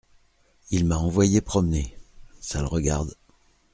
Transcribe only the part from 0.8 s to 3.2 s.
m’a envoyé promener… ça le regarde.